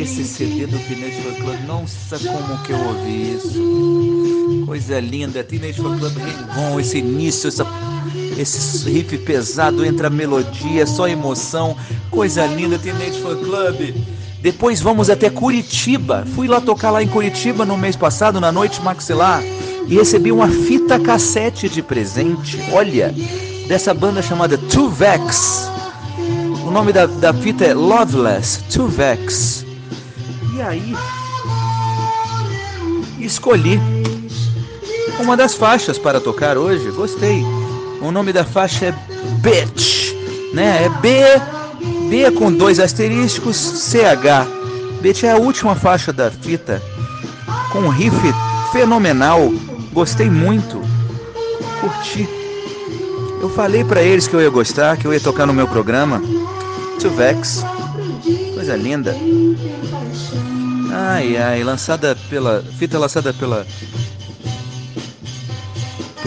Esse 0.00 0.24
CD 0.24 0.66
do 0.66 0.78
Teenage 0.78 1.20
Fan 1.22 1.34
Club, 1.42 1.60
nossa, 1.66 2.18
como 2.18 2.62
que 2.62 2.72
eu 2.72 2.78
ouvi 2.78 3.34
isso. 3.36 4.64
Coisa 4.66 4.98
linda, 5.00 5.44
Teenage 5.44 5.80
Fan 5.80 5.98
Club 5.98 6.16
Hang 6.16 6.60
On, 6.60 6.80
esse 6.80 6.98
início, 6.98 7.48
essa, 7.48 7.64
esse 8.40 8.88
riff 8.88 9.18
pesado 9.18 9.84
entre 9.84 10.06
a 10.06 10.10
melodia, 10.10 10.86
só 10.86 11.08
emoção. 11.08 11.76
Coisa 12.10 12.46
linda, 12.46 12.78
Teenage 12.78 13.20
Fan 13.20 13.36
Club. 13.36 13.94
Depois 14.40 14.80
vamos 14.80 15.10
até 15.10 15.28
Curitiba. 15.28 16.24
Fui 16.34 16.46
lá 16.46 16.60
tocar 16.60 16.90
lá 16.90 17.02
em 17.02 17.08
Curitiba 17.08 17.64
no 17.64 17.76
mês 17.76 17.96
passado, 17.96 18.40
na 18.40 18.52
noite 18.52 18.80
maxilar, 18.80 19.42
e 19.86 19.96
recebi 19.96 20.30
uma 20.30 20.48
fita 20.48 20.98
cassete 20.98 21.68
de 21.68 21.82
presente. 21.82 22.58
Olha, 22.72 23.12
dessa 23.66 23.92
banda 23.92 24.22
chamada 24.22 24.56
Tuvex. 24.56 25.68
O 26.64 26.70
nome 26.70 26.92
da, 26.92 27.06
da 27.06 27.32
fita 27.32 27.64
é 27.64 27.74
Loveless, 27.74 28.62
Tuvex. 28.64 29.64
E 30.54 30.62
aí, 30.62 30.94
escolhi 33.18 33.80
uma 35.20 35.36
das 35.36 35.54
faixas 35.54 35.98
para 35.98 36.20
tocar 36.20 36.56
hoje. 36.56 36.90
Gostei. 36.90 37.44
O 38.00 38.10
nome 38.10 38.32
da 38.32 38.44
faixa 38.44 38.86
é 38.86 38.94
Bitch, 39.40 40.12
né? 40.54 40.84
É 40.84 40.88
B, 40.88 41.20
B 42.08 42.30
com 42.32 42.52
dois 42.52 42.78
asterísticos, 42.78 43.56
CH. 43.56 44.46
Bitch 45.00 45.24
é 45.24 45.32
a 45.32 45.36
última 45.36 45.74
faixa 45.74 46.12
da 46.12 46.30
fita, 46.30 46.82
com 47.72 47.80
um 47.80 47.88
riff 47.88 48.16
fenomenal. 48.72 49.52
Gostei 49.92 50.30
muito. 50.30 50.80
Curti. 51.80 52.28
Eu 53.40 53.48
falei 53.50 53.84
para 53.84 54.02
eles 54.02 54.26
que 54.26 54.34
eu 54.34 54.40
ia 54.40 54.50
gostar, 54.50 54.96
que 54.96 55.06
eu 55.06 55.12
ia 55.12 55.20
tocar 55.20 55.46
no 55.46 55.52
meu 55.52 55.68
programa. 55.68 56.20
Tuvex. 57.00 57.64
Coisa 58.54 58.76
linda. 58.76 59.16
Ai, 60.92 61.36
ai, 61.36 61.62
lançada 61.62 62.16
pela. 62.28 62.64
Fita 62.78 62.98
lançada 62.98 63.32
pela. 63.32 63.66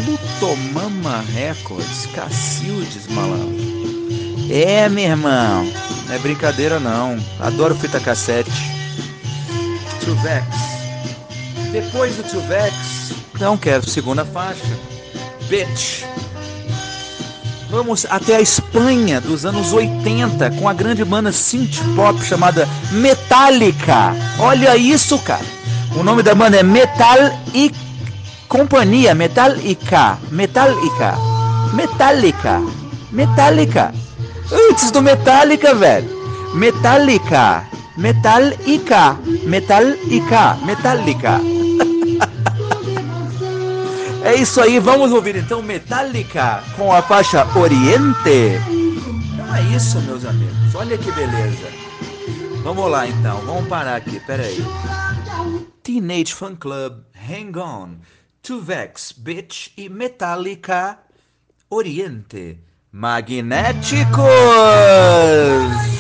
Plutomama 0.06 1.24
Records. 1.34 2.08
Cacildes, 2.14 3.08
malandro. 3.08 3.72
É, 4.50 4.90
meu 4.90 5.04
irmão. 5.04 5.64
Não 6.08 6.16
é 6.16 6.20
brincadeira, 6.20 6.80
não. 6.80 7.18
Adoro 7.40 7.76
fita 7.76 8.00
cassete. 8.00 8.52
Tuvex. 10.04 10.46
Depois 11.72 12.16
do 12.16 12.24
Tuvex, 12.24 13.14
não 13.40 13.56
quero 13.56 13.90
segunda 13.90 14.26
faixa. 14.26 14.66
Bitch. 15.48 16.04
Vamos 17.70 18.06
até 18.10 18.36
a 18.36 18.42
Espanha 18.42 19.22
dos 19.22 19.46
anos 19.46 19.72
80 19.72 20.52
com 20.52 20.68
a 20.68 20.74
grande 20.74 21.06
banda 21.06 21.32
synth 21.32 21.78
pop 21.96 22.22
chamada 22.26 22.68
Metallica. 22.92 24.14
Olha 24.38 24.76
isso, 24.76 25.18
cara. 25.20 25.46
O 25.96 26.04
nome 26.04 26.22
da 26.22 26.36
banda 26.36 26.58
é 26.58 26.64
Metal 26.64 27.18
e 27.54 27.72
Companhia, 28.52 29.16
Metallica, 29.16 30.20
Metallica, 30.30 31.16
Metallica, 31.74 32.62
Metallica. 33.10 33.94
Antes 34.52 34.92
do 34.92 35.02
Metallica, 35.02 35.74
velho. 35.74 36.10
Metallica, 36.54 37.64
Metallica, 37.96 39.18
Metallica, 39.46 40.58
Metallica. 40.66 41.40
É 44.24 44.36
isso 44.36 44.62
aí, 44.62 44.78
vamos 44.78 45.12
ouvir 45.12 45.36
então 45.36 45.64
Metallica 45.64 46.64
com 46.78 46.94
a 46.94 47.02
faixa 47.02 47.44
Oriente. 47.58 48.60
Então 49.34 49.56
é 49.56 49.62
isso, 49.76 50.00
meus 50.02 50.24
amigos. 50.26 50.76
Olha 50.76 50.96
que 50.96 51.12
beleza. 51.14 51.68
Vamos 52.64 52.92
lá 52.92 53.08
então, 53.08 53.42
vamos 53.46 53.68
parar 53.68 53.96
aqui, 53.96 54.20
pera 54.20 54.44
aí. 54.44 54.64
Teenage 55.82 56.36
Fan 56.36 56.56
Club, 56.56 57.00
Hang 57.16 57.58
On, 57.58 57.90
Tuvex, 58.44 59.12
Bitch 59.12 59.72
e 59.78 59.88
Metallica 59.88 60.98
Oriente. 61.70 62.58
Magnéticos! 62.92 65.91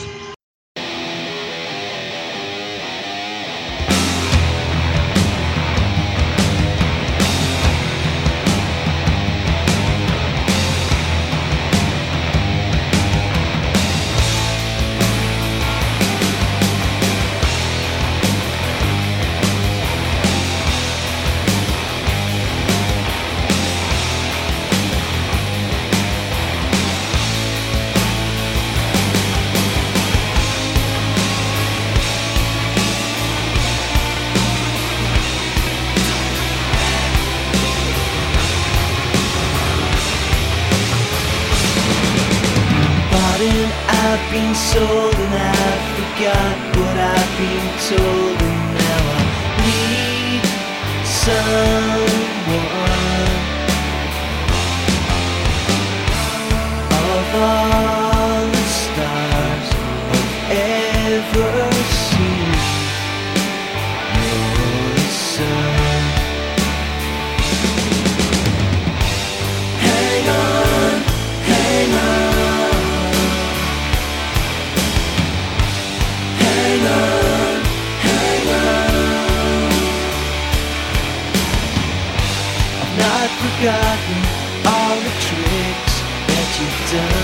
Forgotten 83.41 84.21
all 84.67 84.97
the 85.01 85.13
tricks 85.25 85.95
that 86.29 86.47
you've 86.59 86.91
done. 86.91 87.20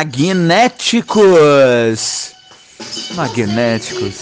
Magnéticos! 0.00 1.20
Magnéticos. 3.14 4.20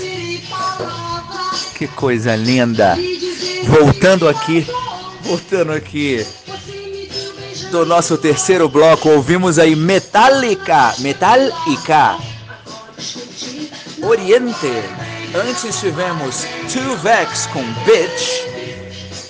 Que 1.76 1.86
coisa 1.94 2.34
linda! 2.34 2.98
Voltando 3.62 4.28
aqui, 4.28 4.66
voltando 5.22 5.70
aqui 5.70 6.26
do 7.70 7.86
nosso 7.86 8.18
terceiro 8.18 8.68
bloco, 8.68 9.08
ouvimos 9.08 9.56
aí 9.56 9.76
Metallica, 9.76 10.96
Metallica, 10.98 12.18
Oriente. 14.02 14.82
Antes 15.32 15.78
tivemos 15.78 16.44
Two 16.72 16.96
Vex 16.96 17.46
com 17.52 17.62
Bitch 17.84 18.42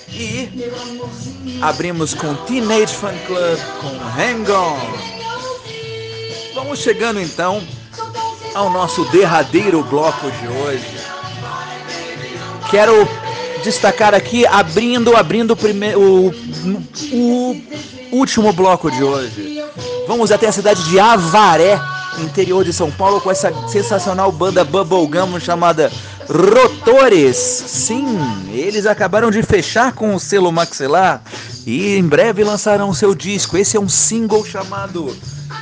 e 0.09 0.49
abrimos 1.61 2.15
com 2.15 2.33
Teenage 2.47 2.95
Fan 2.95 3.15
Club 3.27 3.59
com 3.81 3.89
Hang 4.19 4.51
On. 4.51 5.18
Vamos 6.61 6.79
chegando 6.79 7.21
então 7.21 7.63
ao 8.53 8.69
nosso 8.69 9.05
derradeiro 9.05 9.81
bloco 9.81 10.29
de 10.29 10.47
hoje. 10.49 10.97
Quero 12.69 13.07
destacar 13.63 14.13
aqui, 14.13 14.45
abrindo, 14.45 15.15
abrindo 15.15 15.51
o, 15.51 15.55
primeiro, 15.55 16.33
o, 17.13 17.61
último 18.11 18.51
bloco 18.51 18.91
de 18.91 19.01
hoje. 19.01 19.63
Vamos 20.05 20.33
até 20.33 20.47
a 20.47 20.51
cidade 20.51 20.83
de 20.89 20.99
Avaré, 20.99 21.79
interior 22.19 22.65
de 22.65 22.73
São 22.73 22.91
Paulo, 22.91 23.21
com 23.21 23.31
essa 23.31 23.53
sensacional 23.69 24.29
banda 24.29 24.65
Bubblegum 24.65 25.39
chamada 25.39 25.89
Rotores. 26.27 27.37
Sim, 27.37 28.19
eles 28.51 28.85
acabaram 28.85 29.31
de 29.31 29.41
fechar 29.43 29.93
com 29.93 30.13
o 30.13 30.19
selo 30.19 30.51
Maxilar 30.51 31.23
e 31.65 31.95
em 31.95 32.03
breve 32.03 32.43
lançarão 32.43 32.93
seu 32.93 33.15
disco. 33.15 33.57
Esse 33.57 33.77
é 33.77 33.79
um 33.79 33.87
single 33.87 34.43
chamado 34.43 35.15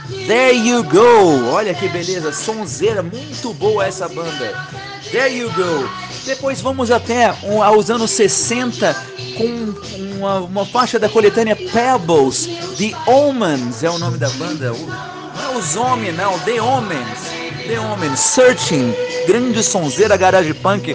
There 0.09 0.55
You 0.57 0.83
Go. 0.83 1.51
Olha 1.51 1.73
que 1.73 1.87
beleza, 1.89 2.31
sonzeira, 2.31 3.03
muito 3.03 3.53
boa 3.53 3.85
essa 3.85 4.07
banda. 4.07 4.67
There 5.11 5.35
You 5.35 5.51
Go. 5.51 5.89
Depois 6.25 6.61
vamos 6.61 6.91
até 6.91 7.33
um, 7.43 7.61
aos 7.61 7.89
anos 7.89 8.11
60 8.11 8.93
com 9.37 9.73
uma, 10.17 10.39
uma 10.39 10.65
faixa 10.65 10.97
da 10.97 11.09
coletânea 11.09 11.55
Pebbles. 11.55 12.47
The 12.77 12.93
Omens 13.09 13.83
é 13.83 13.89
o 13.89 13.97
nome 13.97 14.17
da 14.17 14.29
banda. 14.31 14.71
Não 14.71 15.53
é 15.53 15.57
os 15.57 15.75
homens, 15.75 16.15
não. 16.15 16.37
The 16.39 16.61
Omens. 16.61 17.19
The 17.67 17.79
Omens. 17.79 18.19
Searching. 18.19 18.93
Grande 19.27 19.61
sonzeira, 19.61 20.15
garage 20.15 20.53
punk. 20.53 20.93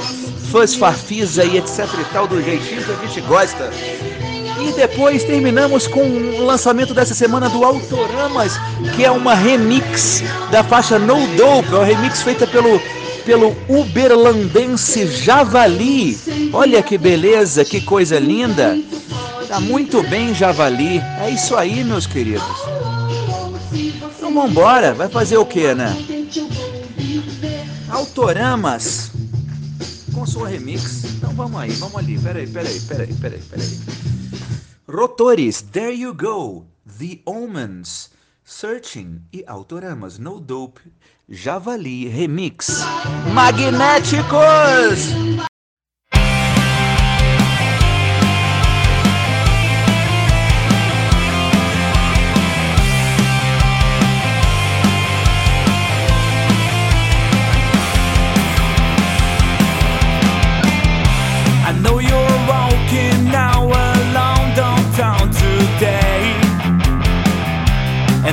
Fãs 0.51 0.75
farfisa 0.75 1.45
e 1.45 1.57
etc 1.57 1.87
e 2.01 2.05
tal, 2.13 2.27
do 2.27 2.43
jeitinho 2.43 2.85
que 2.85 2.93
a 2.93 3.07
gente 3.07 3.21
gosta. 3.23 3.71
E 4.63 4.73
depois 4.73 5.25
terminamos 5.25 5.89
com 5.89 6.03
o 6.03 6.45
lançamento 6.45 6.95
dessa 6.95 7.15
semana 7.15 7.49
do 7.49 7.65
Autoramas, 7.65 8.53
que 8.95 9.05
é 9.05 9.11
uma 9.11 9.35
remix 9.35 10.23
da 10.53 10.63
faixa 10.63 11.01
No 11.01 11.27
Dope, 11.37 11.73
é 11.73 11.77
uma 11.79 11.85
remix 11.85 12.23
feita 12.23 12.47
pelo, 12.47 12.81
pelo 13.25 13.57
uberlandense 13.69 15.09
Javali. 15.09 16.17
Olha 16.53 16.81
que 16.81 16.97
beleza, 16.97 17.65
que 17.65 17.81
coisa 17.81 18.21
linda. 18.21 18.79
Tá 19.49 19.59
muito 19.59 20.01
bem, 20.05 20.33
Javali. 20.33 21.03
É 21.21 21.29
isso 21.29 21.57
aí, 21.57 21.83
meus 21.83 22.07
queridos. 22.07 22.45
Então 24.17 24.33
vambora, 24.33 24.95
vai 24.95 25.09
fazer 25.09 25.39
o 25.39 25.45
que, 25.45 25.75
né? 25.75 25.93
Autoramas 27.91 29.11
com 30.15 30.25
sua 30.25 30.49
remix. 30.49 31.05
Então 31.17 31.31
vamos 31.35 31.61
aí, 31.61 31.71
vamos 31.73 31.97
ali. 31.97 32.17
Peraí, 32.17 32.47
peraí, 32.47 32.81
peraí, 32.81 33.13
peraí, 33.15 33.41
peraí. 33.51 33.79
Rotores, 34.93 35.63
There 35.73 35.91
You 35.91 36.13
Go, 36.13 36.67
The 36.85 37.23
Omens, 37.25 38.11
Searching 38.45 39.23
e 39.33 39.43
Autoramas, 39.49 40.19
No 40.19 40.39
Dope, 40.39 40.81
Javali 41.31 42.11
Remix, 42.11 42.85
Magnéticos! 43.33 45.09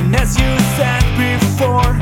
And 0.00 0.16
as 0.16 0.34
you 0.34 0.58
said 0.78 1.04
before, 1.18 1.99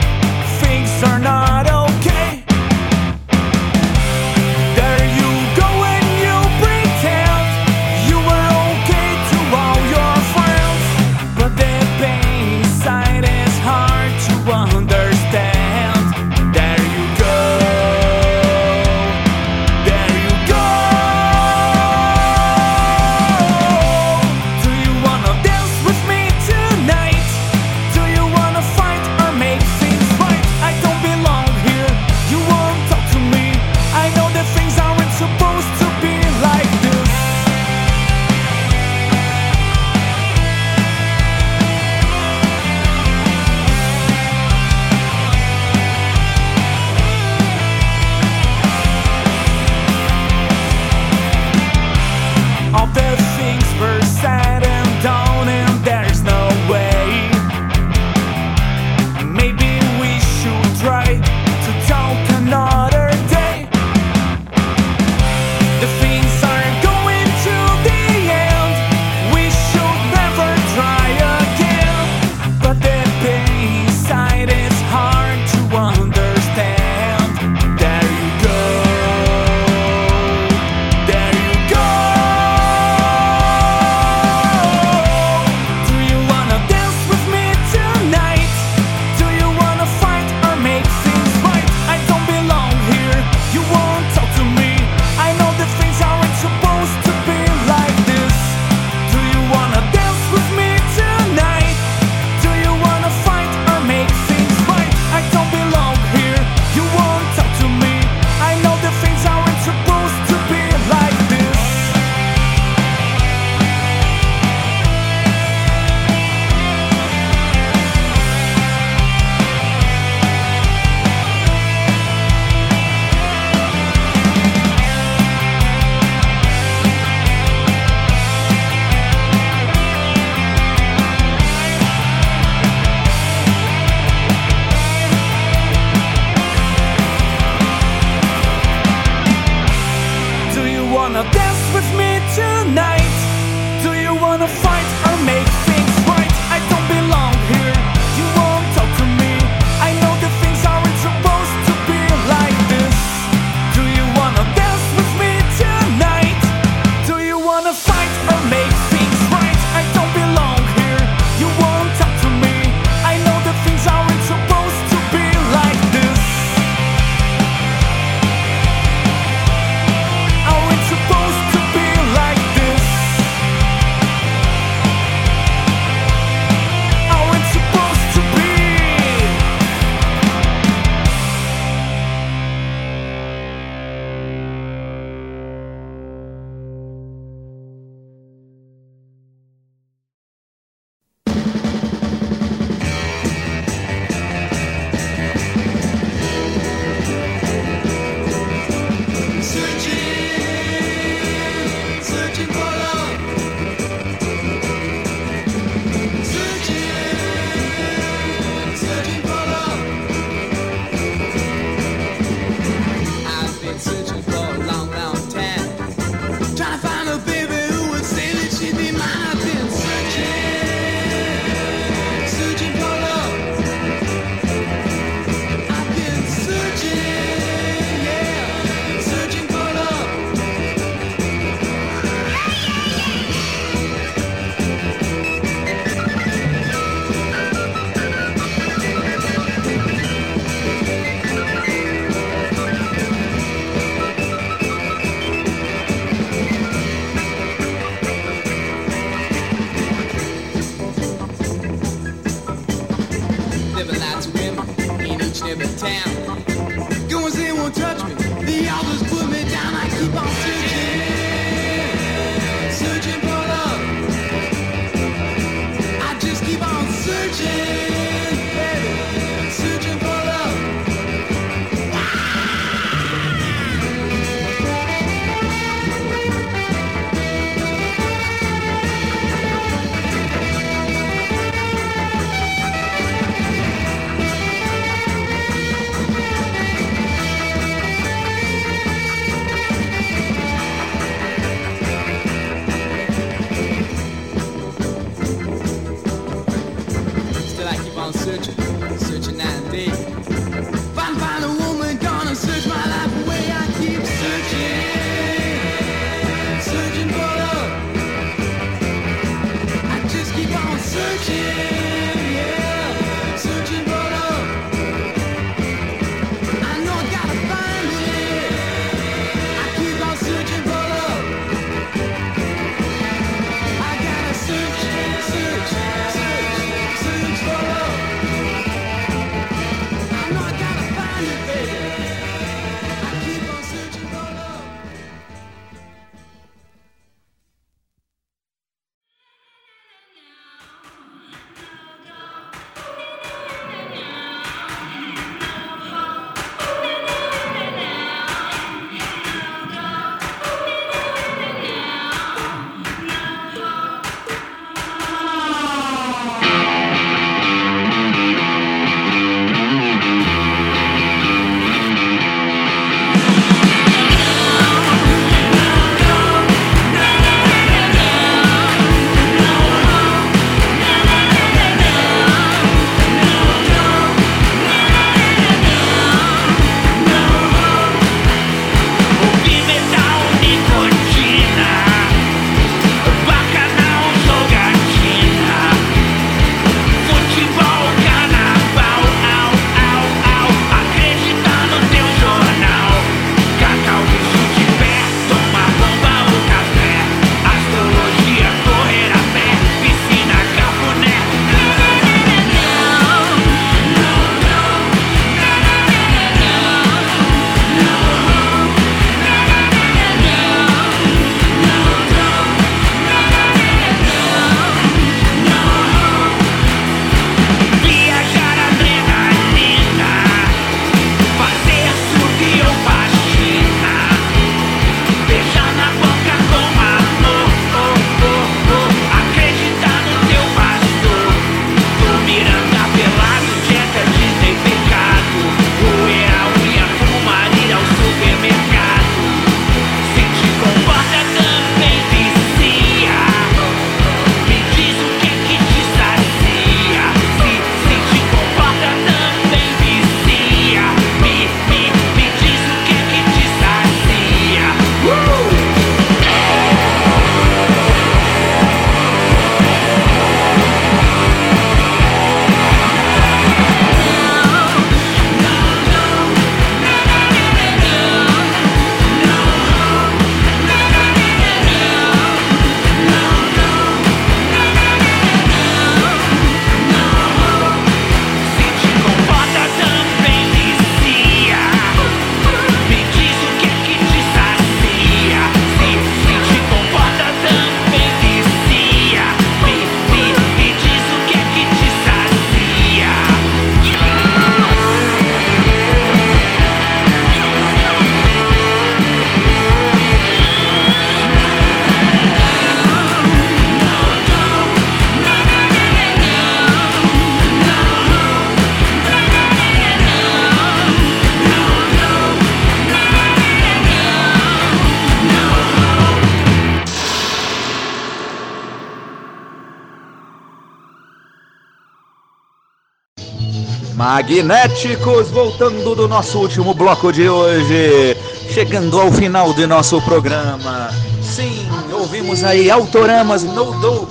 Magnéticos, 524.29 525.31
voltando 525.31 525.95
do 525.95 526.07
nosso 526.07 526.39
último 526.39 526.75
bloco 526.75 527.11
de 527.11 527.31
hoje, 527.31 528.15
chegando 528.53 529.01
ao 529.01 529.11
final 529.11 529.55
de 529.55 529.67
nosso 529.67 530.03
programa. 530.03 530.91
Sim, 531.23 531.67
ouvimos 531.91 532.45
aí 532.45 532.71
Autoramas 532.71 533.43
No 533.43 533.73
Do, 533.81 534.07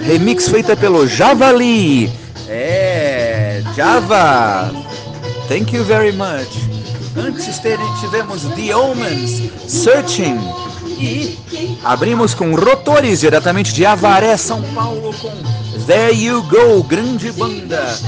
remix 0.00 0.48
feita 0.48 0.74
pelo 0.74 1.06
Javali. 1.06 2.10
É, 2.48 3.62
Java. 3.76 4.72
Thank 5.48 5.76
you 5.76 5.84
very 5.84 6.12
much. 6.12 6.48
Antes 7.14 7.58
ter- 7.58 7.78
tivemos 8.00 8.44
The 8.56 8.74
Omens, 8.74 9.50
Searching. 9.68 10.40
E 10.98 11.38
abrimos 11.84 12.32
com 12.32 12.54
Rotores, 12.54 13.20
diretamente 13.20 13.74
de 13.74 13.84
Avaré, 13.84 14.34
São 14.38 14.62
Paulo, 14.74 15.12
com 15.20 15.30
There 15.86 16.14
You 16.14 16.42
Go, 16.44 16.82
grande 16.84 17.30
banda. 17.32 17.98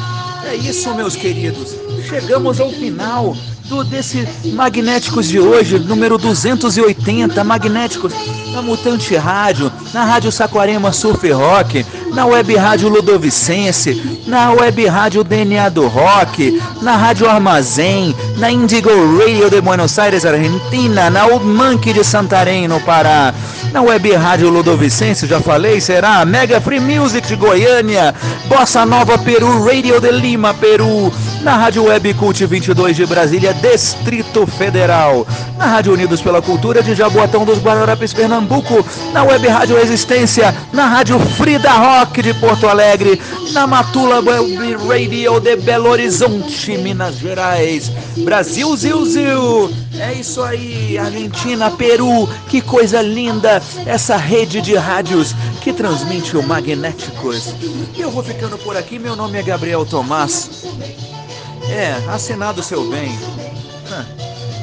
É 0.55 0.57
isso, 0.57 0.94
meus 0.94 1.16
queridos. 1.16 1.74
Chegamos 2.09 2.61
ao 2.61 2.70
final 2.70 3.36
do 3.64 3.82
desse 3.82 4.24
Magnéticos 4.52 5.26
de 5.26 5.40
hoje, 5.40 5.80
número 5.80 6.16
280, 6.16 7.42
Magnéticos 7.42 8.12
na 8.52 8.62
Mutante 8.62 9.16
Rádio, 9.16 9.72
na 9.92 10.05
Rádio 10.05 10.30
Saquarema 10.30 10.92
Surf 10.92 11.28
Rock, 11.32 11.84
na 12.12 12.24
Web 12.24 12.55
Rádio 12.55 12.88
Ludovicense, 12.88 14.00
na 14.28 14.52
Web 14.52 14.86
Rádio 14.86 15.24
DNA 15.24 15.70
do 15.70 15.88
Rock, 15.88 16.62
na 16.80 16.96
Rádio 16.96 17.28
Armazém, 17.28 18.14
na 18.36 18.48
Indigo 18.48 18.90
Radio 19.18 19.50
de 19.50 19.61
Buenos 19.61 19.98
Aires, 19.98 20.24
Argentina, 20.24 21.11
na 21.11 21.26
Old 21.26 21.44
Monkey 21.44 21.92
de 21.92 22.05
Santarém, 22.05 22.68
no 22.68 22.78
Pará, 22.78 23.34
na 23.75 23.83
Web 23.83 24.12
Rádio 24.12 24.51
Ludovicense, 24.51 25.27
já 25.27 25.41
falei, 25.41 25.81
será 25.81 26.25
Mega 26.25 26.61
Free 26.61 26.79
Music 26.79 27.27
de 27.27 27.35
Goiânia, 27.35 28.14
Bossa 28.47 28.87
Nova 28.87 29.18
Peru, 29.18 29.64
Radio 29.64 30.01
de 30.01 30.12
Lima, 30.12 30.55
Peru, 30.55 31.12
na 31.43 31.57
Rádio 31.57 31.87
Web 31.87 32.14
Cult 32.14 32.47
22 32.47 32.95
de 32.95 33.05
Brasília, 33.05 33.53
Distrito 33.53 34.47
Federal, 34.47 35.27
na 35.59 35.66
Rádio 35.66 35.93
Unidos 35.93 36.22
pela 36.22 36.41
Cultura 36.41 36.85
de 36.85 36.95
Jaboatão 36.95 37.45
dos 37.45 37.59
Guararapes, 37.59 38.14
Pernambuco, 38.14 38.87
na 39.12 39.25
Web 39.25 39.49
Rádio 39.49 39.77
Resistência, 39.77 40.55
na 40.72 40.87
Rádio 40.87 41.18
Frida 41.18 41.72
Rock 41.72 42.22
de 42.22 42.33
Porto 42.35 42.68
Alegre, 42.68 43.20
na 43.53 43.66
Matula 43.66 44.20
Web 44.20 44.77
Radio 44.87 45.41
de 45.41 45.57
Belo 45.57 45.91
Horizonte, 45.91 46.79
Minas 46.79 47.16
Gerais, 47.16 47.91
Brasil, 48.18 48.77
Zil, 48.77 49.05
Zil. 49.05 49.70
É 49.99 50.12
isso 50.12 50.43
aí, 50.43 50.97
Argentina, 50.99 51.70
Peru, 51.70 52.29
que 52.49 52.61
coisa 52.61 53.01
linda 53.01 53.64
essa 53.87 54.17
rede 54.17 54.61
de 54.61 54.75
rádios 54.75 55.35
que 55.62 55.73
transmite 55.73 56.37
o 56.37 56.43
Magnéticos. 56.43 57.55
E 57.95 58.01
eu 58.01 58.11
vou 58.11 58.23
ficando 58.23 58.59
por 58.59 58.77
aqui, 58.77 58.99
meu 58.99 59.17
nome 59.17 59.39
é 59.39 59.43
Gabriel 59.43 59.85
Tomás. 59.85 60.65
É, 61.69 61.93
assinado 62.09 62.62
seu 62.62 62.89
bem. 62.91 63.11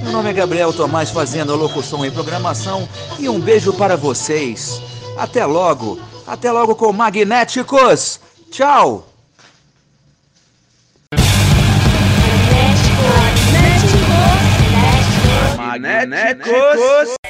Meu 0.03 0.11
nome 0.11 0.29
é 0.29 0.33
Gabriel 0.33 0.73
Tomás, 0.73 1.11
fazendo 1.11 1.53
a 1.53 1.55
locução 1.55 2.05
e 2.05 2.11
programação. 2.11 2.87
E 3.19 3.29
um 3.29 3.39
beijo 3.39 3.73
para 3.73 3.95
vocês. 3.95 4.81
Até 5.17 5.45
logo. 5.45 5.99
Até 6.25 6.51
logo 6.51 6.75
com 6.75 6.91
Magnéticos. 6.91 8.19
Tchau. 8.49 9.07
Magnéticos. 15.57 17.20